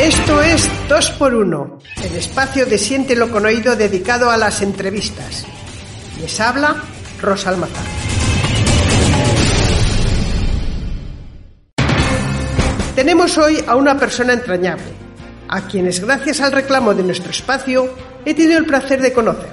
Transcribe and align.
Esto 0.00 0.42
es 0.42 0.70
2x1, 0.88 1.82
el 2.04 2.16
espacio 2.16 2.64
de 2.64 2.78
Siéntelo 2.78 3.30
con 3.30 3.44
Oído 3.44 3.76
dedicado 3.76 4.30
a 4.30 4.36
las 4.36 4.62
entrevistas. 4.62 5.44
Les 6.20 6.40
habla 6.40 6.74
Rosa 7.20 7.50
Almazar. 7.50 7.84
Tenemos 12.94 13.38
hoy 13.38 13.62
a 13.66 13.76
una 13.76 13.98
persona 13.98 14.32
entrañable, 14.32 14.92
a 15.48 15.66
quienes 15.66 16.00
gracias 16.00 16.40
al 16.40 16.52
reclamo 16.52 16.94
de 16.94 17.02
nuestro 17.02 17.30
espacio 17.30 17.94
he 18.24 18.34
tenido 18.34 18.58
el 18.58 18.66
placer 18.66 19.00
de 19.02 19.12
conocer. 19.12 19.52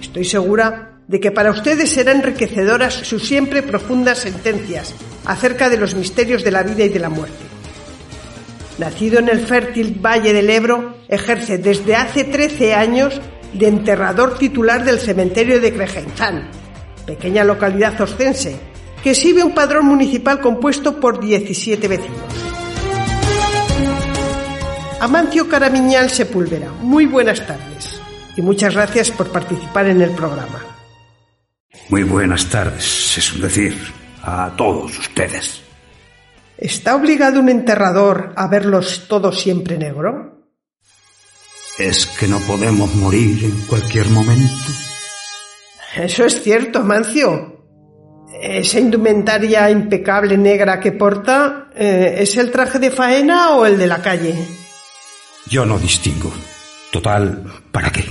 Estoy 0.00 0.24
segura 0.24 0.93
de 1.08 1.20
que 1.20 1.30
para 1.30 1.50
ustedes 1.50 1.90
serán 1.90 2.18
enriquecedoras 2.18 2.94
sus 2.94 3.26
siempre 3.26 3.62
profundas 3.62 4.18
sentencias 4.18 4.94
acerca 5.24 5.68
de 5.68 5.76
los 5.76 5.94
misterios 5.94 6.42
de 6.44 6.50
la 6.50 6.62
vida 6.62 6.84
y 6.84 6.88
de 6.88 6.98
la 6.98 7.10
muerte. 7.10 7.44
Nacido 8.78 9.18
en 9.18 9.28
el 9.28 9.46
fértil 9.46 9.98
Valle 10.00 10.32
del 10.32 10.50
Ebro, 10.50 10.96
ejerce 11.08 11.58
desde 11.58 11.94
hace 11.94 12.24
13 12.24 12.74
años 12.74 13.20
de 13.52 13.68
enterrador 13.68 14.36
titular 14.36 14.84
del 14.84 14.98
cementerio 14.98 15.60
de 15.60 15.72
Crejenzán, 15.72 16.50
pequeña 17.06 17.44
localidad 17.44 18.00
ostense, 18.00 18.56
que 19.02 19.10
exhibe 19.10 19.44
un 19.44 19.54
padrón 19.54 19.86
municipal 19.86 20.40
compuesto 20.40 20.98
por 20.98 21.20
17 21.20 21.86
vecinos. 21.86 22.18
Amancio 25.00 25.48
Caramiñal 25.48 26.10
Sepúlveda, 26.10 26.72
muy 26.80 27.04
buenas 27.04 27.46
tardes 27.46 28.00
y 28.36 28.42
muchas 28.42 28.74
gracias 28.74 29.10
por 29.10 29.30
participar 29.30 29.86
en 29.86 30.00
el 30.00 30.10
programa. 30.10 30.73
Muy 31.88 32.02
buenas 32.02 32.48
tardes, 32.48 33.18
es 33.18 33.40
decir, 33.40 33.76
a 34.22 34.52
todos 34.56 34.98
ustedes. 34.98 35.62
¿Está 36.56 36.94
obligado 36.94 37.40
un 37.40 37.48
enterrador 37.48 38.32
a 38.36 38.48
verlos 38.48 39.06
todos 39.08 39.40
siempre 39.40 39.76
negro? 39.76 40.48
¿Es 41.78 42.06
que 42.06 42.28
no 42.28 42.38
podemos 42.40 42.94
morir 42.94 43.44
en 43.44 43.60
cualquier 43.66 44.08
momento? 44.08 44.72
Eso 45.96 46.24
es 46.24 46.42
cierto, 46.42 46.82
Mancio. 46.82 47.54
Esa 48.40 48.80
indumentaria 48.80 49.70
impecable 49.70 50.36
negra 50.36 50.80
que 50.80 50.92
porta, 50.92 51.70
eh, 51.74 52.16
¿es 52.18 52.36
el 52.36 52.50
traje 52.50 52.78
de 52.78 52.90
faena 52.90 53.50
o 53.56 53.66
el 53.66 53.76
de 53.76 53.86
la 53.86 54.00
calle? 54.00 54.34
Yo 55.46 55.66
no 55.66 55.78
distingo. 55.78 56.32
Total, 56.90 57.44
¿para 57.70 57.90
qué? 57.90 58.04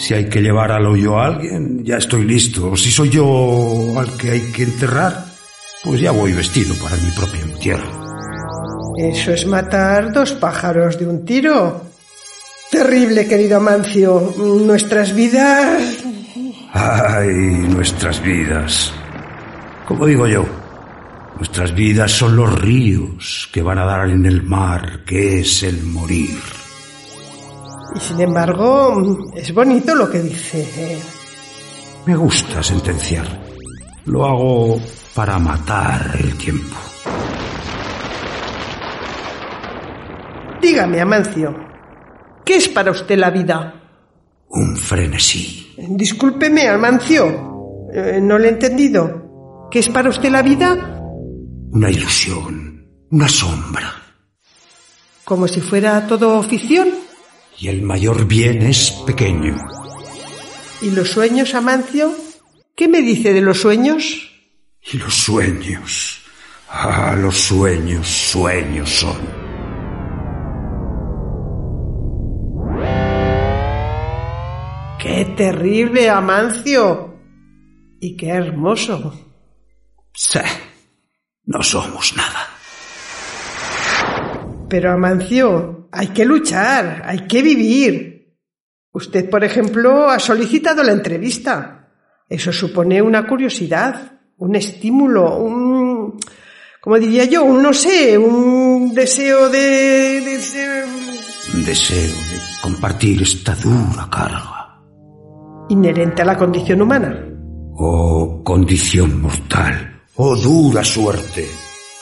Si 0.00 0.14
hay 0.14 0.30
que 0.30 0.40
llevar 0.40 0.72
al 0.72 0.86
hoyo 0.86 1.18
a 1.18 1.26
alguien, 1.26 1.84
ya 1.84 1.98
estoy 1.98 2.24
listo. 2.24 2.74
Si 2.74 2.90
soy 2.90 3.10
yo 3.10 3.92
al 3.98 4.16
que 4.16 4.30
hay 4.30 4.40
que 4.50 4.62
enterrar, 4.62 5.26
pues 5.84 6.00
ya 6.00 6.10
voy 6.10 6.32
vestido 6.32 6.74
para 6.82 6.96
mi 6.96 7.10
propio 7.10 7.42
entierro. 7.42 8.00
Eso 8.96 9.32
es 9.32 9.46
matar 9.46 10.10
dos 10.10 10.32
pájaros 10.32 10.98
de 10.98 11.06
un 11.06 11.22
tiro. 11.26 11.84
Terrible, 12.70 13.28
querido 13.28 13.58
Amancio. 13.58 14.34
Nuestras 14.38 15.14
vidas... 15.14 15.98
Ay, 16.72 17.28
nuestras 17.68 18.22
vidas. 18.22 18.94
Como 19.86 20.06
digo 20.06 20.26
yo, 20.26 20.46
nuestras 21.36 21.74
vidas 21.74 22.10
son 22.10 22.36
los 22.36 22.58
ríos 22.58 23.50
que 23.52 23.60
van 23.60 23.78
a 23.78 23.84
dar 23.84 24.08
en 24.08 24.24
el 24.24 24.44
mar, 24.44 25.04
que 25.04 25.40
es 25.40 25.62
el 25.62 25.82
morir. 25.82 26.38
Y 27.94 28.00
sin 28.00 28.20
embargo, 28.20 29.30
es 29.34 29.52
bonito 29.52 29.94
lo 29.94 30.10
que 30.10 30.20
dice. 30.20 30.98
Me 32.06 32.16
gusta 32.16 32.62
sentenciar. 32.62 33.26
Lo 34.06 34.24
hago 34.24 34.80
para 35.14 35.38
matar 35.38 36.16
el 36.18 36.36
tiempo. 36.36 36.76
Dígame, 40.60 41.00
Amancio, 41.00 41.54
¿qué 42.44 42.56
es 42.56 42.68
para 42.68 42.90
usted 42.90 43.18
la 43.18 43.30
vida? 43.30 43.74
Un 44.50 44.76
frenesí. 44.76 45.74
Discúlpeme, 45.78 46.68
Amancio, 46.68 47.88
eh, 47.92 48.20
no 48.22 48.38
le 48.38 48.48
he 48.48 48.50
entendido. 48.50 49.68
¿Qué 49.70 49.78
es 49.78 49.88
para 49.88 50.10
usted 50.10 50.30
la 50.30 50.42
vida? 50.42 51.00
Una 51.72 51.90
ilusión, 51.90 52.86
una 53.10 53.28
sombra. 53.28 53.92
¿Como 55.24 55.46
si 55.48 55.60
fuera 55.60 56.06
todo 56.06 56.42
ficción? 56.42 56.88
Y 57.60 57.68
el 57.68 57.82
mayor 57.82 58.26
bien 58.26 58.62
es 58.62 58.90
pequeño. 59.06 59.54
¿Y 60.80 60.92
los 60.92 61.10
sueños, 61.10 61.54
Amancio? 61.54 62.10
¿Qué 62.74 62.88
me 62.88 63.02
dice 63.02 63.34
de 63.34 63.42
los 63.42 63.60
sueños? 63.60 64.32
Y 64.90 64.96
los 64.96 65.12
sueños. 65.12 66.22
Ah, 66.70 67.14
los 67.20 67.36
sueños, 67.36 68.08
sueños 68.08 68.88
son. 68.88 69.18
¡Qué 74.98 75.34
terrible, 75.36 76.08
Amancio! 76.08 77.14
Y 78.00 78.16
qué 78.16 78.28
hermoso. 78.28 79.36
Sí, 80.14 80.40
no 81.44 81.62
somos 81.62 82.16
nada. 82.16 82.49
Pero, 84.70 84.92
Amancio, 84.92 85.88
hay 85.92 86.08
que 86.08 86.24
luchar, 86.24 87.02
hay 87.04 87.26
que 87.26 87.42
vivir. 87.42 88.36
Usted, 88.92 89.28
por 89.28 89.44
ejemplo, 89.44 90.08
ha 90.08 90.18
solicitado 90.18 90.82
la 90.82 90.92
entrevista. 90.92 91.88
Eso 92.28 92.52
supone 92.52 93.02
una 93.02 93.26
curiosidad, 93.26 94.12
un 94.38 94.54
estímulo, 94.54 95.36
un... 95.38 96.18
como 96.80 96.98
diría 96.98 97.24
yo, 97.24 97.42
un 97.44 97.60
no 97.62 97.72
sé, 97.72 98.16
un 98.16 98.94
deseo 98.94 99.48
de... 99.48 100.20
de 100.20 100.40
ser- 100.40 100.84
Un 101.54 101.64
deseo 101.64 102.06
de 102.30 102.38
compartir 102.62 103.22
esta 103.22 103.54
dura 103.56 104.08
carga. 104.10 104.80
inherente 105.68 106.22
a 106.22 106.24
la 106.24 106.38
condición 106.38 106.80
humana. 106.82 107.26
Oh, 107.74 108.42
condición 108.44 109.20
mortal. 109.20 110.02
Oh, 110.16 110.36
dura 110.36 110.84
suerte. 110.84 111.48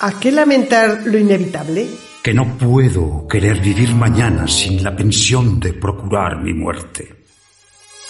¿A 0.00 0.18
qué 0.20 0.30
lamentar 0.32 1.02
lo 1.06 1.16
inevitable? 1.18 1.86
Que 2.28 2.34
no 2.34 2.58
puedo 2.58 3.26
querer 3.26 3.58
vivir 3.58 3.94
mañana 3.94 4.46
sin 4.46 4.84
la 4.84 4.94
pensión 4.94 5.58
de 5.58 5.72
procurar 5.72 6.42
mi 6.42 6.52
muerte. 6.52 7.24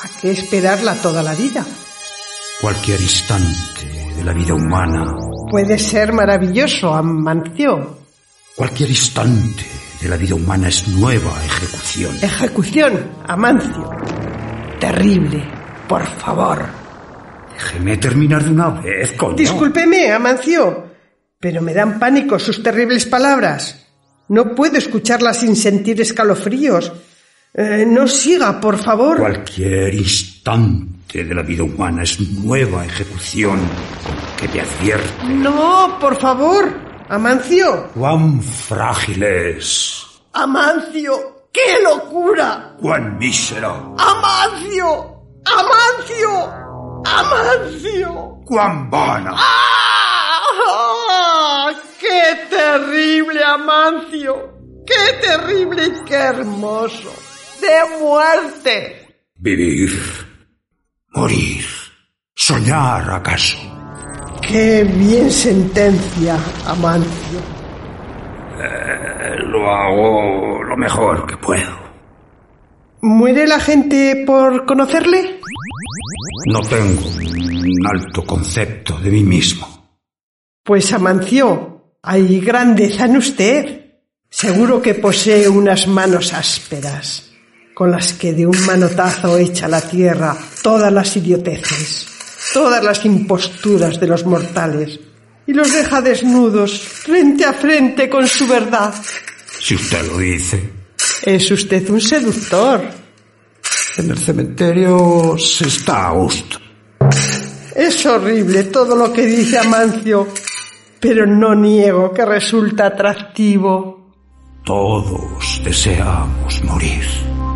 ¿A 0.03 0.21
qué 0.21 0.33
esperarla 0.33 0.97
toda 0.97 1.23
la 1.23 1.37
vida? 1.37 1.65
Cualquier 2.61 3.01
instante 3.01 3.87
de 4.17 4.25
la 4.25 4.33
vida 4.33 4.55
humana, 4.55 5.15
Puede 5.49 5.78
ser 5.78 6.12
maravilloso, 6.12 6.93
Amancio. 6.93 7.97
cualquier 8.57 8.89
instante 8.89 9.65
de 10.03 10.09
la 10.09 10.17
vida 10.17 10.34
humana 10.34 10.67
es 10.67 10.89
nueva 10.89 11.31
ejecución. 11.45 12.17
Ejecución, 12.21 13.12
Amancio. 13.25 13.89
Terrible, 14.81 15.45
por 15.87 16.05
favor. 16.05 16.67
Déjeme 17.55 17.97
terminar 17.99 18.43
de 18.43 18.51
una 18.51 18.71
vez, 18.71 19.12
coño. 19.12 19.37
Discúlpeme, 19.37 20.11
Amancio, 20.11 20.87
pero 21.39 21.63
me 21.63 21.72
dan 21.72 22.01
pánico 22.01 22.37
sus 22.41 22.60
terribles 22.65 23.07
palabras. 23.07 23.84
No 24.28 24.54
puedo 24.54 24.77
escucharlas 24.77 25.39
sin 25.41 25.57
sentir 25.57 26.01
escalofríos. 26.01 26.92
Eh, 27.54 27.84
no 27.86 28.07
siga, 28.07 28.60
por 28.60 28.77
favor. 28.78 29.19
Cualquier 29.19 29.95
instante 29.95 31.25
de 31.25 31.34
la 31.34 31.42
vida 31.42 31.63
humana 31.65 32.03
es 32.03 32.21
nueva 32.21 32.84
ejecución 32.84 33.59
que 34.39 34.47
me 34.48 34.60
advierte 34.60 35.25
No, 35.28 35.97
por 35.98 36.16
favor. 36.16 36.69
Amancio. 37.09 37.89
cuán 37.95 38.42
frágil 38.42 39.22
es, 39.22 40.04
Amancio. 40.34 41.48
¡Qué 41.51 41.83
locura! 41.83 42.77
cuán 42.78 43.16
mísero, 43.19 43.97
Amancio. 43.98 45.25
Amancio. 45.47 46.53
Amancio. 47.07 48.41
cuán 48.45 48.91
vana. 48.91 49.33
¡Ah! 49.34 49.88
¡Qué 52.18 52.56
terrible, 52.56 53.44
Amancio! 53.44 54.34
¡Qué 54.84 55.24
terrible 55.24 55.86
y 55.86 56.04
qué 56.04 56.16
hermoso! 56.16 57.12
¡De 57.60 58.00
muerte! 58.00 59.06
Vivir, 59.36 59.91
morir, 61.15 61.65
soñar 62.34 63.09
acaso. 63.09 63.56
Qué 64.42 64.82
bien 64.82 65.30
sentencia, 65.30 66.36
Amancio. 66.66 67.38
Eh, 68.59 69.36
lo 69.47 69.70
hago 69.70 70.65
lo 70.65 70.76
mejor 70.76 71.24
que 71.24 71.36
puedo. 71.36 71.78
¿Muere 73.00 73.47
la 73.47 73.60
gente 73.60 74.24
por 74.26 74.66
conocerle? 74.66 75.38
No 76.47 76.60
tengo 76.62 77.06
un 77.06 77.86
alto 77.86 78.24
concepto 78.24 78.98
de 78.98 79.10
mí 79.10 79.22
mismo. 79.22 79.68
Pues 80.65 80.92
Amancio, 80.92 81.78
hay 82.03 82.41
grandeza 82.41 83.04
en 83.04 83.16
usted. 83.16 83.84
Seguro 84.30 84.83
que 84.83 84.95
posee 84.95 85.48
unas 85.48 85.86
manos 85.86 86.34
ásperas, 86.34 87.30
con 87.74 87.91
las 87.91 88.12
que 88.12 88.34
de 88.34 88.47
un 88.47 88.60
manotazo 88.66 89.39
echa 89.39 89.66
a 89.66 89.71
la 89.71 89.80
tierra 89.80 90.36
todas 90.62 90.92
las 90.92 91.16
idioteces, 91.16 92.06
todas 92.53 92.84
las 92.84 93.04
imposturas 93.06 93.98
de 93.98 94.06
los 94.06 94.27
mortales, 94.27 95.00
y 95.47 95.54
los 95.54 95.72
deja 95.72 96.03
desnudos, 96.03 96.78
frente 96.78 97.47
a 97.47 97.54
frente 97.54 98.10
con 98.10 98.28
su 98.28 98.47
verdad. 98.47 98.94
Si 99.60 99.74
usted 99.74 100.06
lo 100.06 100.18
dice. 100.18 100.71
Es 101.22 101.51
usted 101.51 101.89
un 101.89 102.01
seductor. 102.01 102.83
En 103.97 104.10
el 104.10 104.18
cementerio 104.18 105.36
se 105.39 105.68
está 105.68 106.09
a 106.09 106.12
gusto. 106.12 106.59
Es 107.74 108.04
horrible 108.06 108.65
todo 108.65 108.94
lo 108.94 109.12
que 109.12 109.24
dice 109.24 109.59
Amancio, 109.59 110.28
pero 111.00 111.27
no 111.27 111.54
niego 111.54 112.12
que 112.12 112.24
resulta 112.24 112.86
atractivo. 112.86 114.12
Todos 114.65 115.60
deseamos 115.65 116.62
morir. 116.65 117.04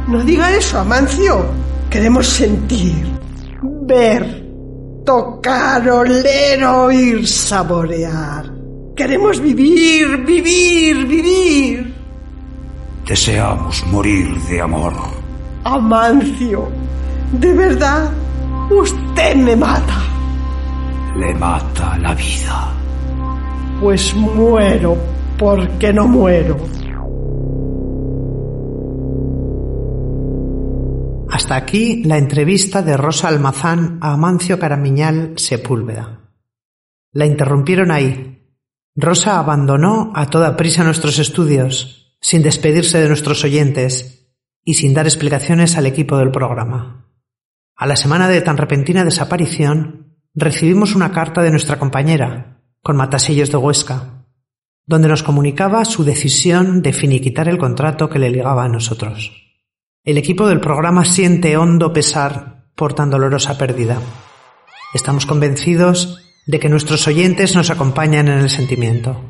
No 0.08 0.22
diga 0.22 0.50
eso, 0.52 0.78
Amancio. 0.78 1.46
Queremos 1.90 2.26
sentir, 2.26 3.04
ver, 3.82 4.46
tocar, 5.04 5.88
oler, 5.88 6.64
oír, 6.64 7.26
saborear. 7.26 8.50
Queremos 8.96 9.40
vivir, 9.40 10.24
vivir, 10.24 11.06
vivir. 11.06 11.94
Deseamos 13.06 13.84
morir 13.86 14.34
de 14.48 14.60
amor. 14.60 14.94
Amancio, 15.64 16.68
de 17.32 17.52
verdad, 17.52 18.10
usted 18.70 19.36
me 19.36 19.56
mata. 19.56 20.02
Le 21.16 21.34
mata 21.34 21.98
la 21.98 22.14
vida. 22.14 22.81
Pues 23.82 24.14
muero 24.14 24.96
porque 25.36 25.92
no 25.92 26.06
muero. 26.06 26.56
Hasta 31.28 31.56
aquí 31.56 32.04
la 32.04 32.16
entrevista 32.16 32.82
de 32.82 32.96
Rosa 32.96 33.26
Almazán 33.26 33.98
a 34.00 34.12
Amancio 34.12 34.60
Caramiñal 34.60 35.32
Sepúlveda. 35.36 36.30
La 37.10 37.26
interrumpieron 37.26 37.90
ahí. 37.90 38.54
Rosa 38.94 39.40
abandonó 39.40 40.12
a 40.14 40.26
toda 40.26 40.56
prisa 40.56 40.84
nuestros 40.84 41.18
estudios, 41.18 42.16
sin 42.20 42.44
despedirse 42.44 43.00
de 43.00 43.08
nuestros 43.08 43.42
oyentes 43.42 44.32
y 44.62 44.74
sin 44.74 44.94
dar 44.94 45.06
explicaciones 45.06 45.76
al 45.76 45.86
equipo 45.86 46.18
del 46.18 46.30
programa. 46.30 47.08
A 47.74 47.88
la 47.88 47.96
semana 47.96 48.28
de 48.28 48.42
tan 48.42 48.58
repentina 48.58 49.04
desaparición, 49.04 50.20
recibimos 50.34 50.94
una 50.94 51.10
carta 51.10 51.42
de 51.42 51.50
nuestra 51.50 51.80
compañera, 51.80 52.61
con 52.82 52.96
matasellos 52.96 53.50
de 53.50 53.56
Huesca, 53.56 54.24
donde 54.86 55.08
nos 55.08 55.22
comunicaba 55.22 55.84
su 55.84 56.04
decisión 56.04 56.82
de 56.82 56.92
finiquitar 56.92 57.48
el 57.48 57.58
contrato 57.58 58.08
que 58.08 58.18
le 58.18 58.30
ligaba 58.30 58.64
a 58.64 58.68
nosotros. 58.68 59.32
El 60.04 60.18
equipo 60.18 60.48
del 60.48 60.60
programa 60.60 61.04
siente 61.04 61.56
hondo 61.56 61.92
pesar 61.92 62.66
por 62.74 62.94
tan 62.94 63.10
dolorosa 63.10 63.56
pérdida. 63.56 64.00
Estamos 64.94 65.26
convencidos 65.26 66.18
de 66.46 66.58
que 66.58 66.68
nuestros 66.68 67.06
oyentes 67.06 67.54
nos 67.54 67.70
acompañan 67.70 68.28
en 68.28 68.38
el 68.40 68.50
sentimiento. 68.50 69.20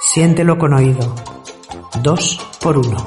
Siéntelo 0.00 0.58
con 0.58 0.74
oído. 0.74 1.14
Dos 2.02 2.40
por 2.60 2.78
uno. 2.78 3.06